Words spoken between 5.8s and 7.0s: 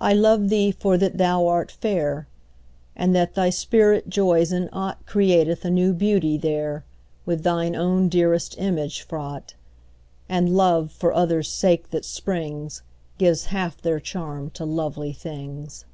beauty there,